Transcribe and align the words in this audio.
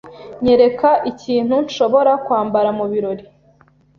Nyereka 0.43 0.89
ikintu 1.11 1.55
nshobora 1.65 2.11
kwambara 2.25 2.69
mubirori. 2.77 3.23